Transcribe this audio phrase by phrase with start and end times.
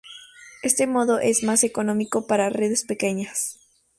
[0.63, 3.59] Este modo es más económico para redes pequeñas.